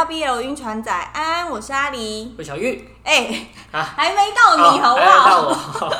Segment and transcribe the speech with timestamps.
[0.00, 5.52] 到 BL 晕船仔，安安，我是阿狸，我是小玉，哎、欸，啊， 还没到你，好不好？
[5.52, 5.90] 好，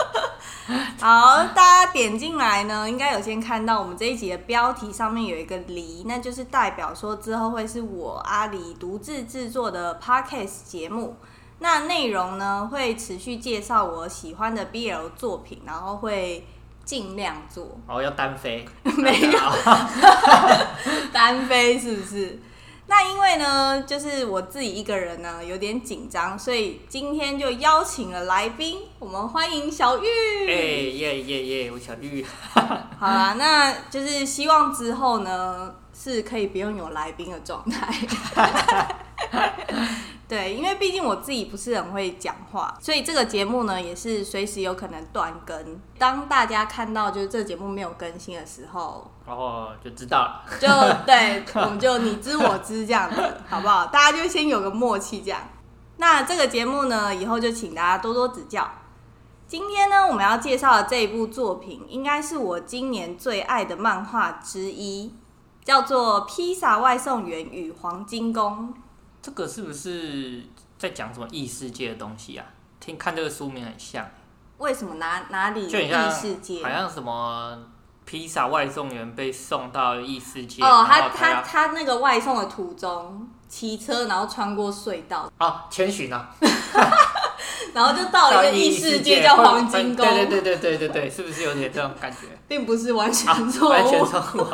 [1.37, 11.17] 好，大家点进来呢，应该有先看到我们这一集的标题上面有一个狸，那就是代表说之后会是我阿狸独自制作的 Podcast 节目。
[11.59, 16.49] 那内容呢，会持续介绍我喜欢的 BL 作品，然后会
[16.87, 17.79] 尽量做。
[17.87, 18.67] 哦，要单飞？
[18.97, 19.39] 没有，
[21.13, 22.41] 单飞是不是？
[22.91, 30.07] 那因为呢，就是我自己一个人呢，有点紧张，所以今天就邀请了来宾，我们欢迎小玉。
[30.49, 32.27] 哎耶耶耶，我小玉。
[32.99, 37.95] 好啦，那就是希望之后呢，是可以不用有来宾的状态。
[40.31, 45.81] 对，因为毕竟我自己不是很会讲话，所以这个节目呢也是随时有可能断更。
[45.99, 50.45] 当大家看到就是这个节目没有更新的时候，然哦，就知道了。
[50.61, 50.69] 就
[51.05, 53.87] 对，我们就你知我知这样子，好不好？
[53.87, 55.41] 大家就先有个默契这样。
[55.97, 58.71] 那这个节目呢，以后就请大家多多指教。
[59.49, 65.13] 今天呢，我们要介绍的这一部作品，应该是我今年最爱的漫画之一，
[65.65, 68.73] 叫做《披萨外送员与黄金宫》。
[69.23, 70.43] 这个是不是
[70.79, 72.47] 在讲什么异世界的东西啊？
[72.81, 74.09] 听看这个书名很像。
[74.59, 76.63] 为什么哪哪里异世界？
[76.63, 77.59] 好像什么
[78.05, 80.63] 披萨外送员被送到异世界。
[80.63, 85.31] 哦，他他他，那个外送的途中骑车，然后穿过隧道。
[85.39, 86.31] 哦，千寻啊。
[87.73, 90.05] 然后就到了一个异世界，叫黄金宫。
[90.05, 92.27] 对对对对对对对，是不是有点这种感觉？
[92.49, 93.71] 并不是完全错误。
[93.71, 94.47] 完全错误。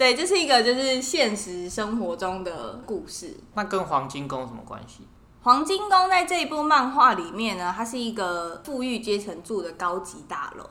[0.00, 3.36] 对，这是一个就是现实生活中的故事。
[3.52, 5.06] 那跟黄金宫有什么关系？
[5.42, 10.64] 黄金宫在这一部漫画里面呢，它是一个富裕阶层住的高级大楼。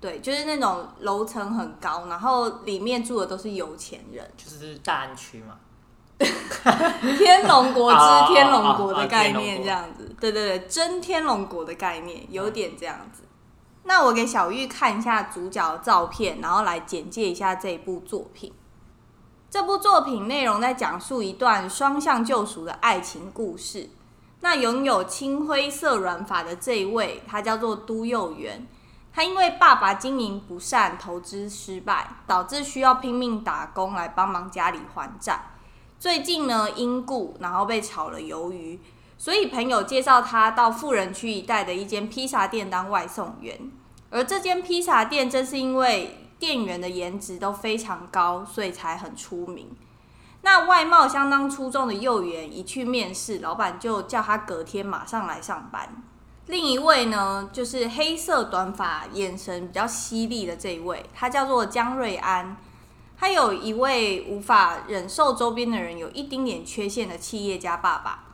[0.00, 5.54] 对，就是那种楼层很高，然后里面住的都是有钱人，就是大安区嘛。
[7.18, 10.16] 天龙国之天龙国的概念这样子。
[10.18, 13.24] 对对对，真天龙国的概念有点这样子。
[13.88, 18.52] 那我给小玉看一下主角的照片，然后来简介一下这一部作品。
[19.48, 23.88] 这部作品内容在讲述一段双向救赎的爱情故事。
[24.40, 28.68] 那拥有青灰色软发的这一位，他叫做都佑元。
[29.10, 35.46] 他因为爸爸经营不善，投资失败，导致需要拼命打工来帮忙家里还债。
[35.98, 38.78] 最近呢，因故然后被炒了鱿鱼。
[39.20, 43.58] 所以朋友介绍他到富人区一带的一间披萨店当外送员，
[44.10, 49.68] 而这间披萨店正是因为店员的颜值都非常高，所以才很出名。
[50.42, 56.02] 那外貌相当出众的幼员一去面试，老板就叫他隔天马上来上班。
[56.46, 62.56] 另一位呢，就是黑色短发、眼神比较犀利的这一位，他叫做江瑞安。
[63.18, 68.27] 他有一位无法忍受周边的人有一丁点缺陷的企业家爸爸。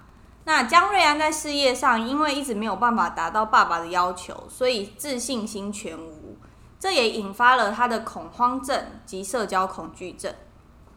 [0.45, 6.37] 那江瑞安在事业上，因为一直没有办法达到爸爸的要求，所以自信心全无。
[6.79, 10.35] 这也引发了他的恐慌症及社交恐惧症。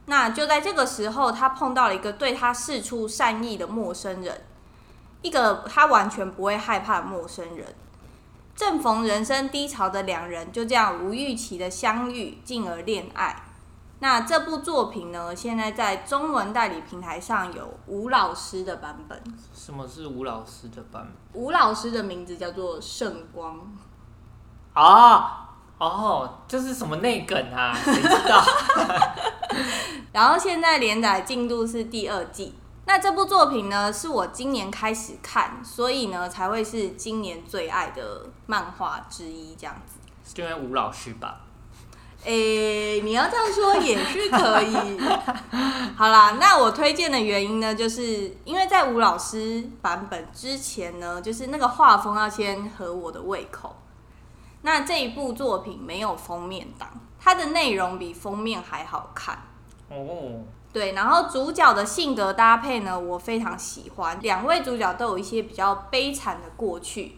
[0.07, 4.41] 那就在这个时候，他碰到了一个对他释出善意的陌生人，
[5.21, 7.73] 一个他完全不会害怕的陌生人。
[8.53, 13.43] 正逢人生低潮的两人，就这样无预期的相遇，进而恋爱。
[13.99, 19.19] 那这部作品呢，现在在中文代理平台上有吴老师的版本。
[19.53, 21.41] 什么是吴老师的版本？
[21.41, 23.59] 吴老师的名字叫做圣光。
[24.75, 25.23] 哦
[25.79, 27.73] 哦，这是什么内梗啊？
[27.83, 28.43] 谁知道？
[30.11, 32.53] 然后现在连载进度是第二季。
[32.85, 39.97] 那这部作品呢，是我今年开始看，所以呢才会是今年最爱的漫画之一，这样子。
[40.23, 41.41] 是因为吴老师吧？
[42.25, 44.99] 诶、欸，你要这样说也是可以。
[45.95, 53.75] 好啦，那我推荐的原因呢，就是因为在吴老师版本之前呢，就是那个画风要先合我的胃口。
[54.63, 59.37] 那这一部作品没有封面档，它的内容比封面还好看。
[59.89, 60.43] 哦，
[60.73, 64.19] 对，然后主角的性格搭配呢，我非常喜欢。
[64.21, 67.17] 两位主角都有一些比较悲惨的过去。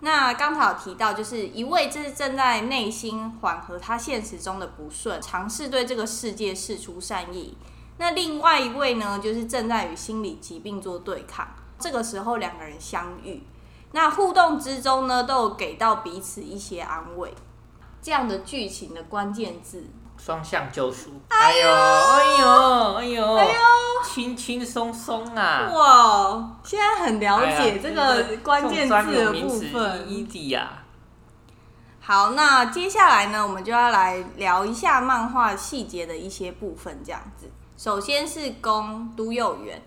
[0.00, 7.56] 那刚才有提到，就是一位就是正在内心缓和他现实中的不顺，尝试对这个世界释出善意。
[7.98, 11.48] 那另外一位呢，就是正在与心理疾病做对抗。
[11.80, 13.42] 这个时候两个人相遇，
[13.90, 17.34] 那互动之中呢，都有给到彼此一些安慰。
[18.00, 19.84] 这样的剧情的关键字。
[20.18, 23.52] 双向救赎，哎呦，哎呦，哎呦，哎呦，
[24.04, 25.70] 轻轻松松啊！
[25.72, 30.06] 哇，现在很了解这个关键字的部分。
[30.06, 30.82] easy 呀。
[32.00, 37.50] 好，那接下来呢，我们就要来聊一下漫画细节的一些部分，这样子。
[37.76, 39.80] 首先是供都幼园，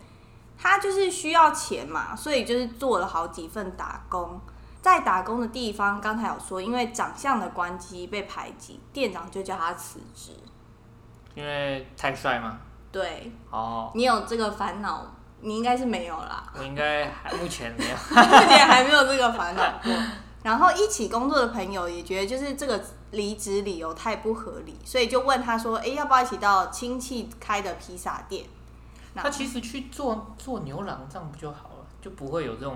[0.58, 4.40] 他就是需要钱嘛，所以就是做了好几份打工。
[4.82, 10.32] 在打工的地方，刚才有说，因为长相的关系被排挤，店长就叫他辞职。
[11.36, 12.58] 因为太帅吗？
[12.92, 13.32] 对。
[13.52, 13.92] 哦。
[13.94, 15.06] 你有这个烦恼？
[15.42, 16.44] 你应该是没有啦。
[16.58, 17.96] 我应该还目前没有。
[18.10, 19.92] 目前还没有这个烦恼过。
[20.44, 28.46] 然后一起工作的朋友也觉得，就是这个离职理由太不合理，所以就问他说：“哎，要不要一起到亲戚开的披萨店？”
[29.14, 32.76] 他其实去做做牛郎这样不就好了，就不会有这种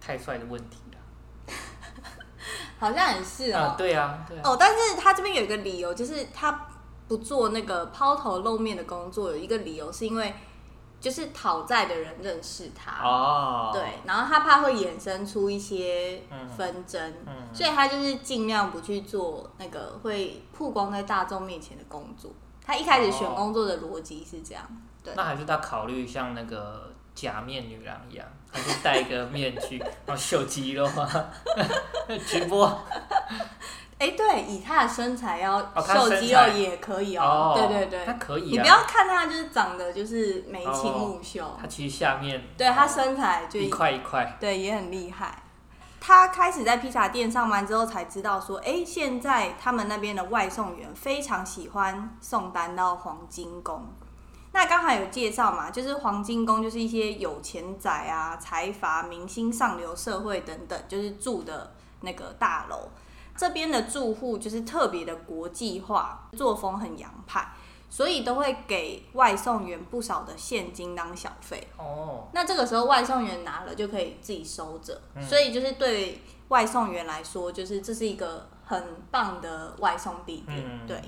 [0.00, 1.54] 太帅的问题了。
[2.78, 3.58] 好像也是哦。
[3.58, 4.42] 啊对啊，对啊。
[4.44, 6.68] 哦，但是他这边有一个理由，就是他
[7.08, 10.34] 不做那个抛头露面的工作，有一个理由是因为。
[11.00, 13.72] 就是讨债的人认识他，oh.
[13.72, 16.22] 对，然后他怕会衍生出一些
[16.54, 22.30] 纷争，嗯嗯、所以他就是尽量不去做那个会曝光在大众面前的工作。
[22.62, 24.62] 他一开始选工作的逻辑是这样，
[25.02, 25.14] 对。
[25.16, 31.30] 那还是他考虑像那个假面女郎一样，他就戴一个面具，然后秀肌肉啊，
[32.26, 32.66] 直播。
[33.98, 37.22] 哎、欸，对，以他的身材要秀肌肉也可以哦。
[37.22, 38.48] 哦对对对，他可以、啊。
[38.52, 45.42] 你不要看他就是长得就是眉清目秀，哦、他其实下面对他身材就一块一块，对，也很厉害。
[46.00, 53.86] 他开始在披萨店上班之后，才知道说，哎、欸，现在他们那边的外送员非常喜欢送单到黄金宫。
[54.52, 62.88] 那刚才有介绍嘛，就是黄金宫就是一些有钱仔啊、财阀、明星、上流社会等等，就是住的那个大楼。
[63.36, 67.52] 这边的住户就是特别的国际化，作风很洋派，
[67.88, 71.68] 所以都会给外送员不少的现金当小费。
[71.78, 80.62] 哦，那这个时候外送员拿了就可以自己收着，嗯、所以就是对外送员来说，就是这是一个很棒的外送地点。
[80.62, 81.00] 嗯、对，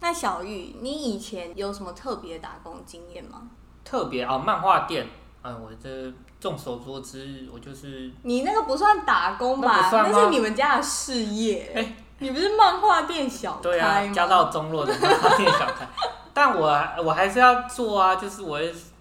[0.00, 3.42] 那小玉，你以前有什么特别打工经验吗？
[3.84, 5.06] 特别啊，漫画店。
[5.42, 9.88] 嗯，我这众所周知，我就是你那个不算打工吧？
[9.92, 11.72] 那，那是你们家的事业。
[11.74, 13.60] 哎、欸，你不是漫画店小开吗？
[13.62, 15.86] 对啊，家道中落的漫画店小开。
[16.34, 18.60] 但我我还是要做啊，就是我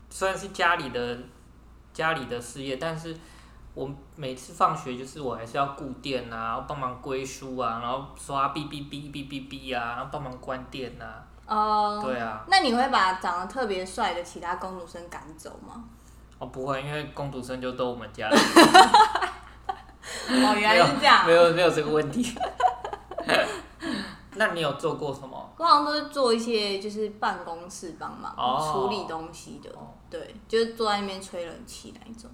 [0.10, 1.18] 虽然是家里的
[1.92, 3.18] 家里的事业，但是
[3.76, 11.22] 我每次放学就是我还是要顾店啊，帮忙归书啊，然后刷哔哔哔哔哔哔啊，然后帮忙关店啊。
[11.46, 12.44] 哦，对啊。
[12.48, 15.84] 那你会把长得特别帅的其他工读生赶走吗？
[16.40, 18.30] 哦，不会，因为工读生就都我们家。
[18.30, 18.36] 哦，
[20.58, 21.26] 原来是这样。
[21.26, 22.34] 没有，没有，没有这个问题。
[24.38, 25.50] 那你有做过什么？
[25.58, 29.70] 我好像都是做一些就是办公室帮忙、哦、处理东西的，
[30.10, 32.30] 对，就是坐在那边吹冷气那一种。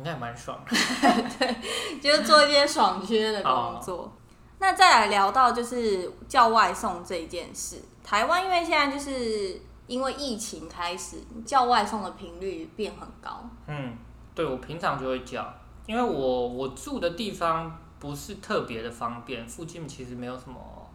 [0.00, 0.76] 应该也蛮爽的。
[1.38, 1.56] 对，
[2.00, 3.98] 就是做一些爽缺的工作。
[3.98, 4.12] 哦、
[4.58, 9.60] 那再来聊到就是叫外送这一件事，台湾因为现在就是。
[9.90, 13.44] 因为疫情开始，叫外送的频率变很高。
[13.66, 13.98] 嗯，
[14.36, 15.52] 对，我平常就会叫，
[15.84, 20.88] 因为我我住的地方不是特别的方便，附近其实没有什么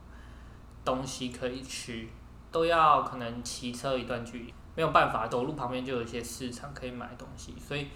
[0.86, 2.08] 东西可以吃，
[2.54, 7.90] 都要可能骑车一段距离，没有办法，走路旁边就有一些市场可以买东西，所以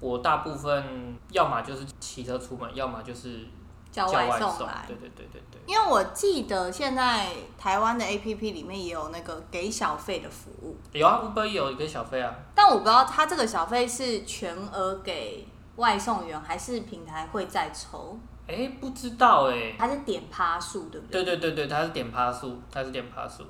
[0.00, 3.46] 我大部分要么就是骑车出门，要么就是。
[3.92, 5.60] 叫外送来，对对对对对。
[5.66, 7.26] 因为我记得现在
[7.58, 10.76] 台湾的 APP 里面也有那个给小费的服务。
[10.92, 12.32] 有啊，Uber 也有一个小费啊。
[12.54, 18.16] 但我不知道他这个小费是全额给外送员，还是平台会再抽？
[18.46, 19.76] 哎、欸，不知道哎、欸。
[19.76, 21.24] 他是点趴数，对不对？
[21.24, 23.42] 对对对对，他是点趴数，他是点趴数。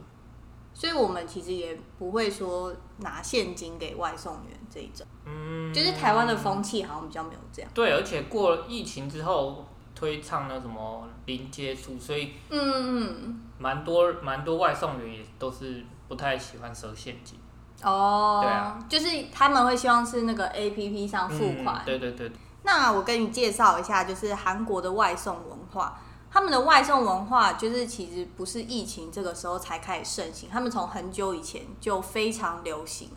[0.72, 5.06] 所以我们其实也不会说拿现金给外送员这一种。
[5.26, 5.59] 嗯。
[5.72, 7.70] 就是台湾的风气好像比较没有这样。
[7.74, 9.64] 对，而且过了疫情之后。
[9.92, 17.38] 推倡了什么零接触，所以嗯嗯，蛮多蛮多外送员也都是不太喜欢收现金
[17.82, 22.32] 哦，对啊，就是他们会希望是那个 APP 上付款，嗯，对对对。
[22.62, 26.00] 那我跟你介绍一下，就是韩国的外送文化，
[26.30, 33.10] 他们的外送文化就是其实不是疫情这个时候才开始盛行，他们从很久以前就非常流行。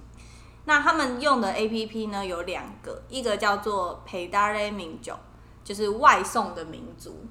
[0.65, 5.13] 那他们用的 APP 呢有两个，一个叫做 Pedalim 酒，
[5.61, 7.25] 就是外送的民族。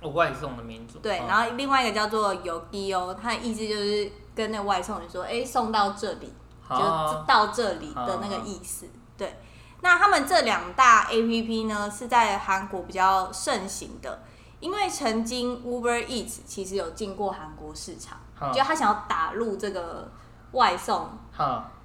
[0.00, 0.98] 哦，外送的民族。
[0.98, 6.32] 对，然后另外一个叫做邮递哦，它的意思就是跟那外送人说，哎，送到这里，
[6.68, 8.88] 就到这里的那个意思。
[9.16, 9.36] 对。
[9.80, 14.24] 那他们这两大 APP 呢，是在韩国比较盛行的，
[14.58, 18.18] 因为曾经 Uber Eats 其实有进过韩国市场，
[18.52, 20.10] 就他想要打入这个
[20.50, 21.10] 外送，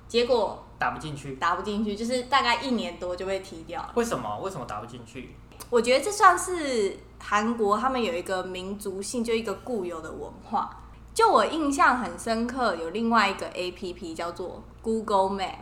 [0.08, 0.64] 结果。
[0.80, 3.92] 打不进去，打不进去，就是大概一年多就被踢掉了。
[3.96, 4.40] 为什么？
[4.40, 5.36] 为什么打不进去？
[5.70, 10.70] 我觉得这算是韩国他们有一个民族性，就一个固有的文化，
[11.14, 15.56] 就我印象很深刻，有另外一个 APP 叫做 Google Map，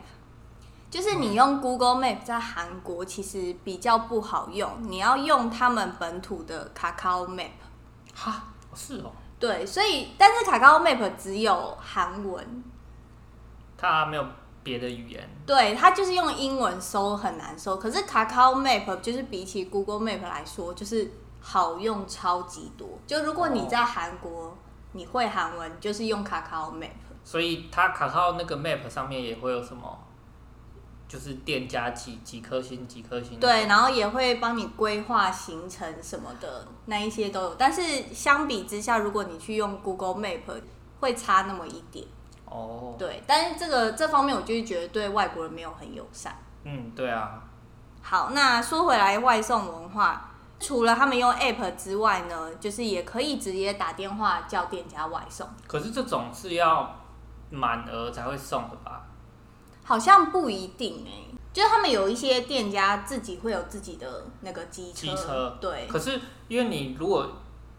[0.90, 7.50] 就是你用 Google Map 在韩国其实比较不好用，你要用他们本土的 Kakao Map。
[8.14, 8.44] 哈，
[8.74, 9.12] 是哦。
[9.38, 12.64] 对，所以但是 Kakao Map 只有韩文，
[13.76, 14.24] 它没有
[14.66, 15.26] 别的语言。
[15.46, 22.98] 对，它就是用英文搜很难搜，可是 Kakao Map 就是比起 Google Map 来说，就是好用超级多。
[23.06, 24.48] 就如果你在韩国。
[24.48, 24.54] 哦
[24.92, 26.88] 你会韩文，就是用卡卡 Map，
[27.22, 29.98] 所以它卡卡那个 Map 上面也会有什么，
[31.06, 33.38] 就是店家几几颗星几颗星。
[33.38, 37.54] 对，然后也会帮你规划行程什么的，那一些都有。
[37.56, 37.82] 但是
[38.14, 40.62] 相比之下，如果你去用 Google Map，
[41.00, 42.06] 会差那么一点。
[42.46, 42.94] 哦。
[42.98, 46.36] 对，但是这个这方面，我就是觉得对外国人没有很友善。
[46.64, 47.42] 嗯，对啊。
[48.02, 50.30] 好，那说回来，外送文化。
[50.58, 55.46] 除了他们用 App 之外呢，就是也可以直接打电话叫店家外送。
[55.66, 56.96] 可是这种是要
[57.50, 59.02] 满额才会送的吧？
[59.84, 65.06] 好像不一定哎、欸，就是他们有一些店家自己会有自己的那个机车。
[65.06, 65.86] 机车对。
[65.86, 67.28] 可是因为你如果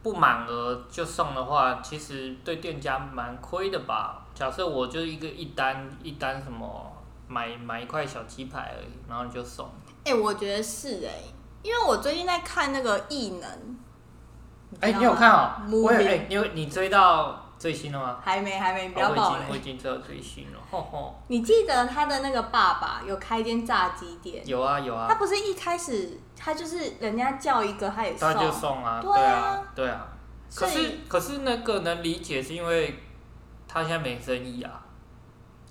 [0.04, 4.27] 不满额就送的话，其实对店家蛮亏的吧？
[4.38, 6.92] 假设我就一个一单一单什么
[7.28, 9.66] 买买一块小鸡排而已，然后你就送。
[10.04, 11.34] 哎、欸，我觉得是哎、欸。
[11.64, 13.50] 因为我最近在看那个异能，
[14.80, 15.52] 哎、欸，你有看哦？
[15.70, 18.20] 我有哎，因为你追到最新了吗？
[18.24, 19.44] 还没，还没，不要爆雷。
[19.50, 21.16] 我已经追到最新了， 吼吼。
[21.28, 24.48] 你记得他的那个爸爸有开一间炸鸡店？
[24.48, 25.08] 有啊，有啊。
[25.10, 30.08] 他不是一开始他就是人家叫一个他也送，他就送啊，对啊，对啊。
[30.56, 32.98] 可是可是那个能理解是因为
[33.82, 34.84] 他现在没生意啊。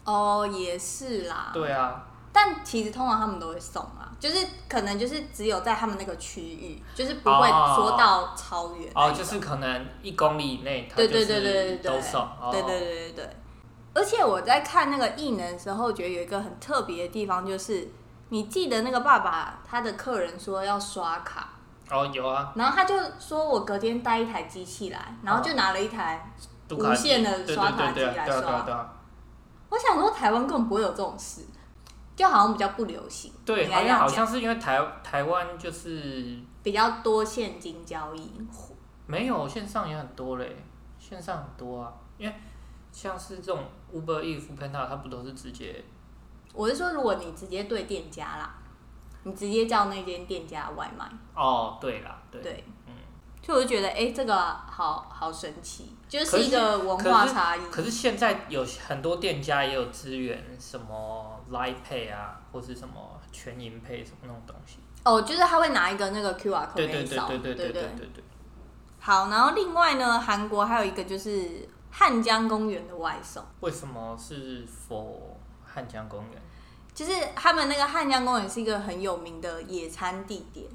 [0.04, 1.50] 哦，也是啦。
[1.52, 2.02] 对啊。
[2.32, 8.92] 但其实通常他们都会送啊，就是可能就是只有在他们那个区域，就是不会说到超远。
[8.94, 12.28] 哦，就是可能一公里以内，对对对对对都送。
[12.52, 13.36] 对对对对对。
[13.94, 17.88] 而且我在看那个异能的时候，觉得有一个很特别的地方，就是
[18.28, 21.48] 你记得那个爸爸他的客人说要刷卡。
[21.90, 22.52] 哦，有啊。
[22.54, 26.30] 然后他就说我隔天带一台机器来，然后就拿了一台
[26.70, 28.94] 无限的刷卡机来刷。
[29.68, 31.42] 我想说台湾根本不会有这种事。
[32.16, 38.32] 就好像比较不流行，对，好像好像是因为台台湾就是比较多现金交易，
[39.06, 40.56] 没有线上也很多嘞，
[40.98, 42.34] 线上很多啊，因为
[42.90, 45.84] 像是这种 Uber Eats、Foodpanda，它不都是直接？
[46.54, 48.54] 我是说，如果你直接对店家啦，
[49.24, 51.06] 你直接叫那间店家外卖。
[51.34, 52.64] 哦，对啦，对，对，
[53.46, 57.60] 嗯，就我就觉得，哎、欸，这个好好神奇，就是一个文化差异。
[57.70, 64.78] 可是现在有很多店家也有资源，什么？Line Pay 啊，或是什么全银 Pay 什么那种东西。
[65.04, 68.24] 哦，就是他会拿一个那个 QR code 对对对对对对对对。
[68.98, 73.44] 好，然后另外呢，韩国还有一个就是汉江公园的外送。
[73.60, 75.14] 为什么是 for
[75.64, 76.42] 汉江公园？
[76.92, 80.66] 就是他们那个汉江公园是一个很有名的野餐地点。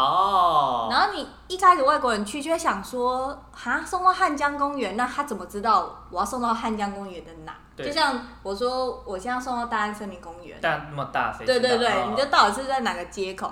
[0.00, 7.54] 哦，然后你一开始外国人去就会想说，哈，送到汉江公园，那他怎么知道我要送到汉江公园的哪？
[7.76, 13.50] 就像我说，我现在送到大安森林公园，但那么大，对对对，哦、你就到底是在哪个街口？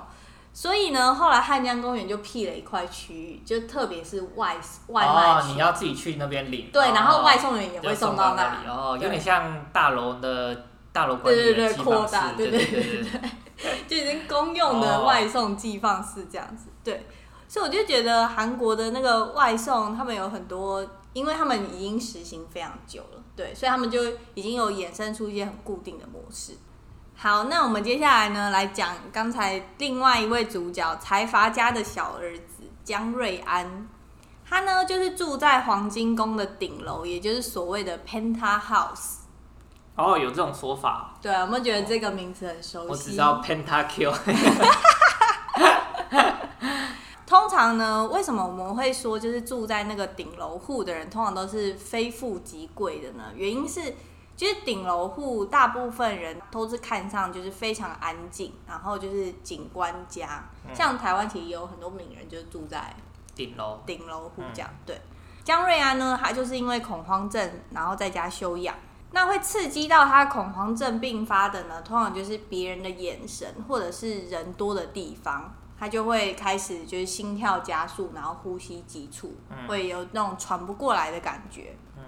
[0.53, 4.55] 所以呢，后来汉江公园就辟了一块区域，就特别是外
[4.87, 6.69] 外卖、哦，你要自己去那边领。
[6.71, 13.29] 对，然后外送员也会送到那里，哦，有点像大楼的大楼管理的对对对，扩大，对对对对对。
[13.87, 17.05] 就已经公用的外送寄放式这样子，对，
[17.47, 26.53] 所以我就觉得韩国的那个外送，他们有很多，因为他们已经实行非常久了，对，所以他们就已经有衍生出一些很固定的模式。
[27.15, 33.89] 好，那我们接下来呢，来讲刚才另外一位主角财阀家的小儿子姜瑞安，
[34.47, 39.18] 他呢就是住在黄金宫的顶楼，也就是所谓的 Penthouse。
[39.99, 41.13] 哦，有这种说法。
[41.21, 42.89] 对啊，有没有觉得这个名字很熟悉？
[42.89, 44.13] 我只知道 Pentakill。
[47.27, 53.25] 通常呢，为什么我们会说就是住在那个顶楼户的人，通常都是非富即贵的呢？
[53.35, 53.93] 原因是，
[54.35, 60.43] 就是顶楼户大部分人都是看上就是非常安静，然后就是景观家。
[60.67, 62.95] 嗯、像台湾其实也有很多名人就是住在
[63.35, 64.67] 顶楼顶楼户这样。
[64.71, 64.99] 嗯、对，
[65.43, 68.75] 江瑞安呢，他就是因为恐慌症，然后在家休养。
[69.11, 79.35] 那会刺激到他恐慌症并发的呢，通常就是别人的眼神，或者是人多的地方，他就会开始就是心跳加速，然后呼吸急促，
[79.67, 81.75] 会有那种喘不过来的感觉。
[81.97, 82.03] 嗯，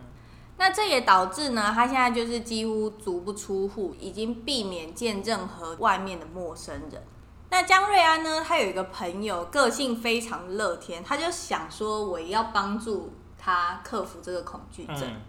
[0.58, 7.03] 那这也导致呢，他现在就是几乎足不出户，已经避免见任何外面的陌生人。
[7.50, 13.13] 那江瑞安呢，他有一个朋友，个性非常乐天，他就想说，我要帮助。
[13.43, 15.01] 他克服这个恐惧症。
[15.01, 15.22] 嗯、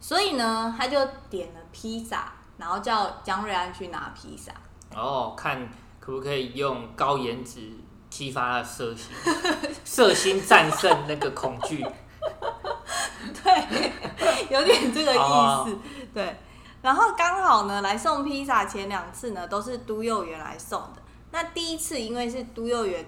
[0.00, 4.52] 所以呢，他就点了披萨，然后叫江瑞安去拿披萨。
[4.94, 7.70] 哦，看可不可以用高颜值
[8.08, 9.12] 激发他的色心，
[9.84, 11.84] 色心战胜那个恐惧。
[13.42, 13.92] 对，
[14.48, 15.20] 有点这个意思。
[15.20, 15.78] 哦、
[16.14, 16.36] 对，
[16.82, 21.02] 然后刚好呢，来送披萨前两次呢，都是都幼园来送的。
[21.32, 23.04] 那第一次因为是都幼园。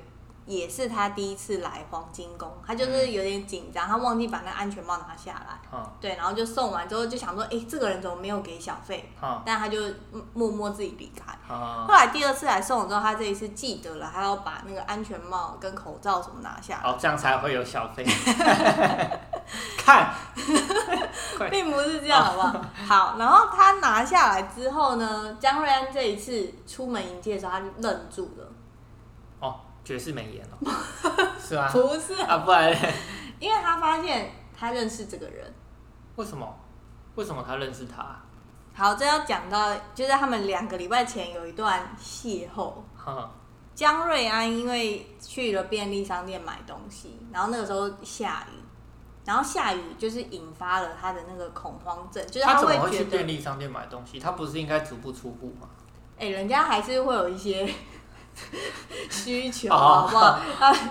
[0.49, 5.59] 也是他第一次来黄金宫，他就是有点紧张，他忘记把那安全帽拿下来。
[5.71, 9.13] 嗯、对，然后就送完之后就想说，哎、欸，这个人怎么没有给小费？
[9.23, 9.79] 嗯、但他就
[10.33, 11.37] 默默自己离开。
[11.51, 16.91] 嗯、后来第二次来送了之后，他这一次记得了，他要把那个安全帽跟口罩什么拿下来。
[16.91, 18.03] 哦，这样才会有小费。
[19.79, 20.13] 看，
[21.51, 22.49] 并不是这样，好不好？
[22.49, 28.48] 哦、好，然后他拿下来之后呢，江瑞安这一次出门迎接的时候，他就愣住了。
[29.89, 30.71] 绝世美颜哦，
[31.41, 32.77] 是啊，不是啊，不然，
[33.41, 35.51] 因为他发现他认识这个人，
[36.17, 36.47] 为什么？
[37.15, 38.15] 为什么他认识他？
[38.75, 42.71] 好，这要讲到，就是他们两个礼拜前有一段邂逅。
[43.75, 48.61] 江瑞安因为去了便利商店买东西，然后那个时候下雨，
[49.25, 54.21] 然后下雨就是引发了他的那个恐慌症，就是他怎么会去便利商店买东西？
[54.21, 55.67] 他不是应该足不出户吗？
[56.19, 57.67] 哎、欸，人家还是会有一些。
[59.11, 60.39] 需求好不好？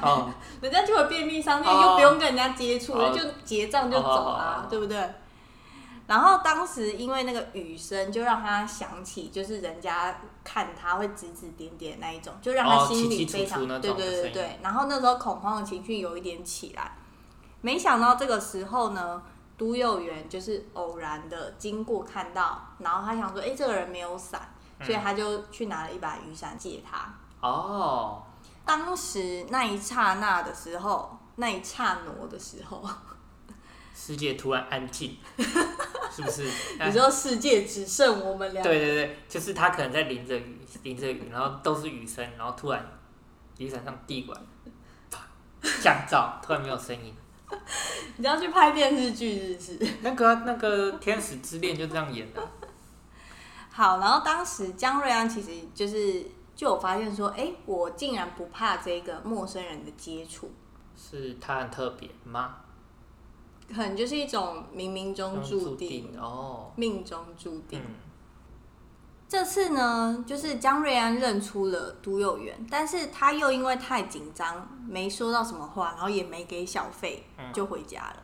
[0.01, 4.97] 啊， 人家就会便利商店，又不用跟人家接触，就结账就走啦，对不对？
[6.07, 14.59] 然后当时因为那个雨声，就让他想起，就是人家看他会指指点点那一种，就让他心里非常对对对对。
[14.63, 16.93] 然后那时候恐慌的情绪有一点起来，
[17.59, 19.21] 没想到这个时候呢，
[19.57, 27.13] 都幼园就是偶然的经过看到，然后他想说，哎，这个人没有伞，所以他就去拿了一把雨伞借他。
[27.39, 28.23] 哦，
[28.65, 32.83] 当时那一刹那的时候，那一刹那的时候，
[33.95, 35.15] 世界突然安静，
[36.11, 36.49] 是不是？
[36.83, 38.63] 你说世界只剩我们俩？
[38.63, 42.83] 对对对，就是他可能在淋着雨，淋着雨，然后都是雨声，然后突然
[43.57, 44.39] 雨伞上滴管
[45.81, 47.13] 降噪，突然没有声音。
[48.17, 49.93] 你要去拍电视剧，是不是？
[50.01, 52.41] 那 个那个《天使之恋》就这样演的。
[53.71, 56.25] 好，然后当时江瑞安其实就是。
[56.57, 60.49] 就有发现说，哎、欸，我竟然不怕这个陌生人的接触，
[60.97, 62.55] 是他很特别吗？
[63.69, 67.79] 可能就是一种冥冥中注定，定哦，命中注定。
[67.79, 67.93] 嗯、
[69.29, 78.15] 这次呢，就是江瑞安认出了都幼园，但是他又因为太紧张，没说到什么话，然后也没给小费，就回家了。
[78.17, 78.23] 嗯、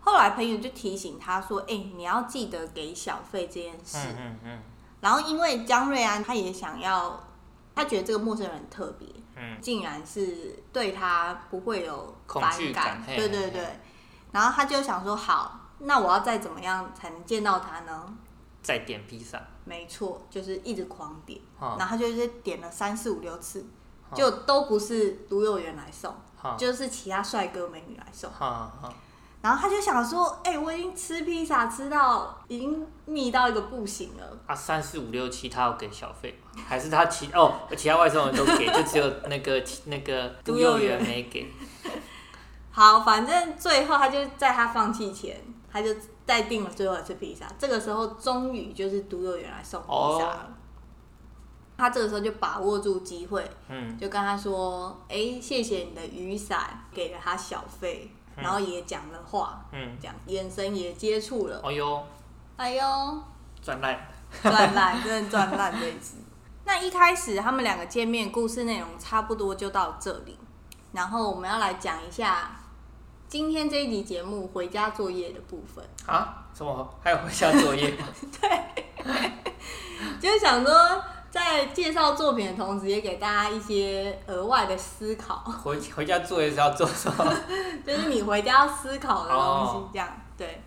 [0.00, 3.96] 后来朋友就提醒他说，哎、欸，你要记得给小费这件事。
[3.96, 4.58] 嗯嗯嗯、
[5.00, 7.18] 然后因为江瑞安他也想要。
[7.74, 13.66] 他觉得这个陌生人很特别，嗯，竟然是对他不会有反感，感对对对。
[14.30, 18.14] 然后他就想说，好，那我要再怎么样才能见到他呢？
[18.62, 19.40] 再点披萨。
[19.64, 23.64] 没错，就是一直狂点，哦、然后他就是点了三四五六次，
[24.14, 28.30] 就都不是都幼园来送，哦、就是其他帅哥美女来送。
[29.42, 41.52] 然后他就想说：“哎、欸，我已经吃披萨吃到已经腻到一个不行了。”啊，三四五六七，他要给小费还是他其哦，其他外送人都给，就只有那个 那个都幼园没给。
[42.70, 45.36] 好，反正最后他就在他放弃前，
[45.70, 45.92] 他就
[46.24, 47.44] 再订了最后一次披萨。
[47.58, 50.48] 这个时候终于就是都幼园来送披萨了。
[50.48, 50.54] 哦、
[51.76, 58.08] 他这个时候就把握住机会，嗯，就跟他说：“哎、欸，谢谢你的雨伞，给了他小费。”
[58.42, 61.60] 然后也讲了话，嗯，这样眼神也接触了。
[61.64, 62.06] 哎呦，
[62.56, 63.22] 哎呦，
[63.62, 64.08] 转烂，
[64.42, 66.16] 转烂，真的转烂这一次。
[66.64, 70.38] 那一开始他们两个见面，故事内容差不多就到这里。
[70.92, 72.50] 然后我们要来讲一下
[73.28, 75.84] 今天这一集节目回家作业的部分。
[76.06, 76.44] 啊？
[76.52, 76.94] 什么？
[77.02, 77.96] 还有回家作业？
[78.40, 79.32] 对，
[80.20, 81.02] 就是想说。
[81.32, 85.36] 在介绍作品的同时，也给大家一些额外的思考。
[85.36, 87.34] 回回家做也是要做什么？
[87.86, 90.16] 就是你回家要思考的东西，这样、oh.
[90.36, 90.62] 对。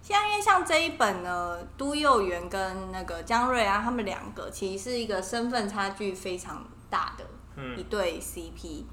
[0.00, 8.80] 像因为像这一本呢，都幼园跟那个江瑞安他们两个，其实是一个身份差距非常大的一对 CP。
[8.80, 8.84] 嗯、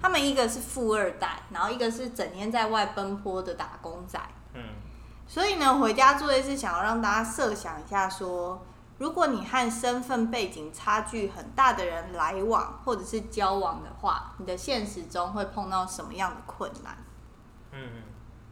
[0.00, 4.18] 他们一个是富二代，然后一个是整天在外奔波的打工仔。
[4.54, 4.62] 嗯。
[5.28, 8.58] 所以呢，回家作业是想要让大家设想一下说。
[9.02, 16.96] 如果你和身份背景差距很大的人来往或者是交往的话，你的现实中会碰到什么样的困难？
[17.72, 18.04] 嗯，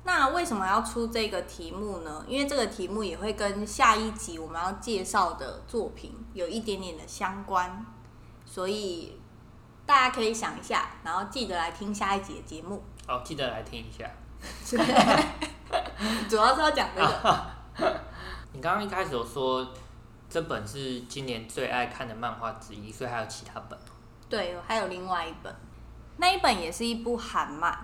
[0.03, 2.25] 那为什么要出这个题目呢？
[2.27, 7.87] 因为这个题目也会跟下一集我们要介绍的作品有一点点的相关，
[8.45, 9.21] 所以
[9.87, 12.83] 大家可以想一下，然后记得来听下一集的节目。
[13.07, 14.11] 好，记得来听一下。
[16.29, 17.47] 主要是要讲这个。
[18.53, 19.65] 你刚刚一开始有说
[20.31, 23.77] 这本是今年最爱看的漫画之一，所以还有其他本。
[24.29, 25.53] 对，还有另外一本，
[26.19, 27.77] 那一本也是一部韩漫，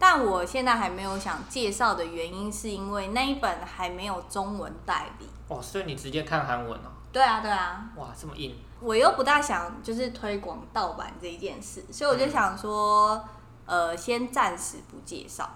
[0.00, 5.28] 但我现在还没有想介绍的原因，是因为那一本还没有中文代理。
[5.46, 6.90] 哦，所以你直接看韩文哦？
[7.12, 7.88] 对啊，对啊。
[7.94, 8.56] 哇，这么硬！
[8.80, 13.24] 我又不大想就是推广盗版这一件事，所以我就想说，
[13.66, 15.48] 嗯、呃，先暂时不介绍。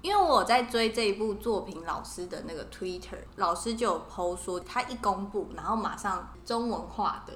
[0.00, 7.32] 因为我在追这一部作品，老师的那个 Twitter，老师就有 PO 说，他一公布，然后马上中文化的，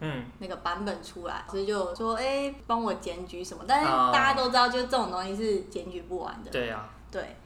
[0.00, 3.64] 嗯，那个版本出来，所以就说，哎、欸，帮我检举什么？
[3.68, 6.50] 但是大家都知道，就这种东西是检举不完的。
[6.50, 7.36] 对啊，对，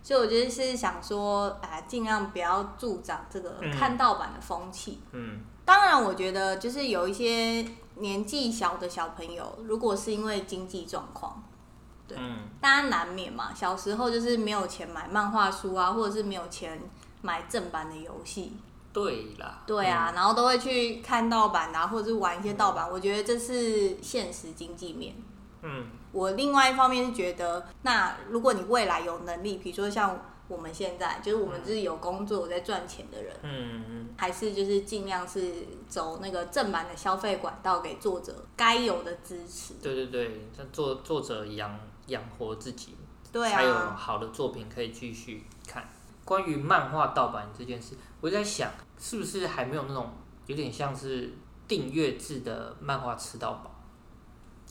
[0.00, 5.00] 所以我觉得是想说，哎，尽量不要助长这个看盗版的风气。
[5.10, 7.66] 嗯，当然，我觉得就是有一些
[7.96, 11.42] 年纪小的小朋友，如果是因为经济状况。
[12.16, 12.18] 对，
[12.60, 13.54] 大家难免嘛。
[13.54, 16.80] 小时候就是没有钱买漫画书啊，或者是没有钱
[17.22, 18.52] 买正版的游戏。
[18.92, 19.62] 对啦。
[19.66, 22.90] 对啊，嗯、然后都会去看盗版啊，或者是玩一些盗版。
[22.90, 25.14] 我觉得这是现实经济面。
[25.62, 25.86] 嗯。
[26.12, 30.18] 我另外一方面是觉得，那如果你未来有能力，比如说像
[30.48, 35.52] 我们现在，就是我们就是有工作、有在赚钱的人，嗯嗯，还是就是尽量是
[35.88, 39.74] 走那个正版的消费管道，给作者该有的支持。
[39.74, 41.78] 对对对，像作作者一样。
[42.10, 42.94] 养活自己，
[43.32, 45.88] 对啊，才有好的作品可以继续看。
[46.24, 50.12] 关于漫画盗版这件事，我在想，是不是还没有那种
[50.46, 51.32] 有点像是
[51.66, 53.70] 订阅制的漫画吃到饱？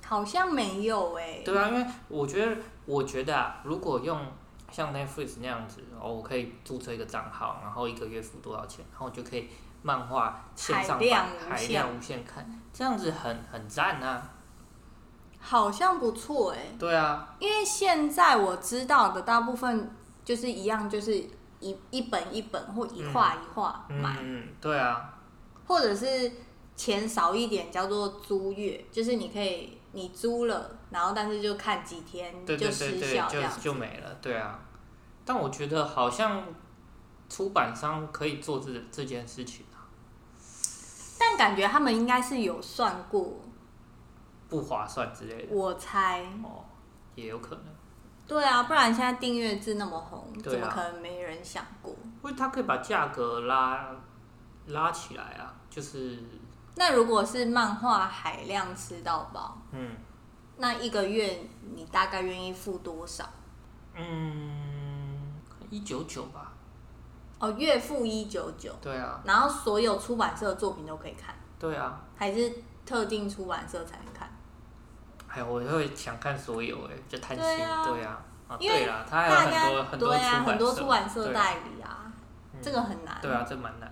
[0.06, 1.44] 好像没有诶、欸。
[1.44, 4.26] 对啊，因为我觉得，我觉得啊，如果用
[4.72, 9.50] 像 Netflix 那样子，哦，我可以注册一个账号，然后一个月付多少钱，然后就可以
[9.82, 14.30] 漫画线上版海量无限看，这样子很很赞啊。
[15.42, 19.90] 好像不错哎、欸，对啊，因为现在我知道的大部分
[20.24, 21.16] 就是一样，就是
[21.60, 25.18] 一一本一本或一画一画买，嗯，对啊，
[25.66, 26.32] 或者是
[26.76, 34.60] 钱少一点叫做租月，就是你可以你租了，然后但是就看几天就失效这样，就就没了，对啊。
[35.26, 36.44] 但我觉得好像
[37.30, 39.88] 出版商可以做这这件事情啊，
[41.18, 43.40] 但感觉他们应该是有算过。
[44.50, 46.66] 不划算之类的，我猜哦，
[47.16, 47.66] 也有可能。
[48.28, 51.96] 对啊，不然现在订阅制那么红，怎么可能没人想过？
[52.24, 53.90] 因为他可以把价格拉
[54.68, 56.20] 拉起来啊，就是。
[56.76, 59.96] 那如果是漫画海量吃到饱，嗯，
[60.58, 61.40] 那一个月
[61.76, 63.26] 你大概愿意付多少？
[63.96, 65.34] 嗯，
[65.70, 66.54] 一九九吧。
[67.40, 68.74] 哦，月付一九九。
[68.82, 69.20] 对啊。
[69.26, 71.36] 然后所有出版社的作品都可以看。
[71.58, 72.02] 对啊。
[72.16, 72.54] 还是
[72.86, 74.29] 特定出版社才能看？
[75.32, 78.18] 哎，我会想看所有哎，就贪心，对啊，对啊，
[78.60, 82.12] 因为他还有很多很多对啊，很多出版社代理啊，
[82.62, 83.92] 这个很难，对啊，这蛮难。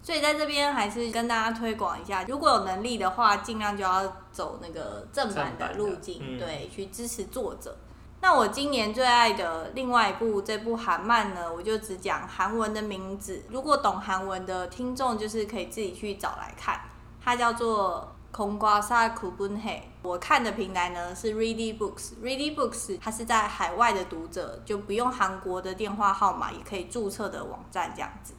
[0.00, 7.76] 所以在这边还是跟大家推广一下，如果有能力的话，尽量就要走那个正版的路径，对，去支持作者。
[8.22, 16.80] 那我今年最爱的另外一部这部韩漫呢，我就只讲韩文的名字，如果懂韩文的听众，就是可以自己去找来看，
[17.20, 18.14] 它叫做。
[18.32, 28.34] 空瓜萨库本黑，我看的平台呢是 Ready Books，Ready Books 它是在海外的读者就不用韩国的电话号码也可以注册的网站这样子。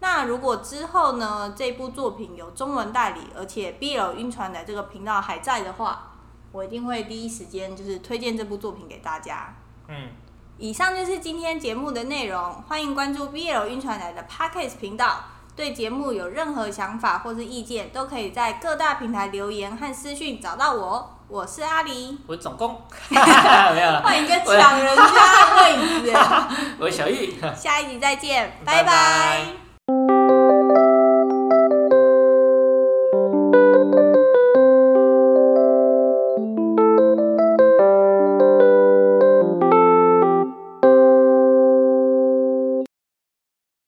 [0.00, 6.12] 那如果之后呢，这部作品有中文代理，而且 BL 晕船的这个频道还在的话，
[6.52, 9.54] 我一定会第一时间就是推荐这部作品给大家。
[9.88, 10.10] 嗯，
[10.58, 15.24] 以上就是今天节目的内容，欢迎关注 BL 晕船来的 Podcast 频道。
[15.54, 21.18] 对节目有任何想法或是意见，都可以在各大平台留言和私讯找到我。
[21.28, 26.12] 我是阿狸，我是总工， 没有了，换一个抢人家的位置。
[26.78, 28.84] 我是小玉，下一集再见，拜拜。
[28.84, 29.61] 拜拜。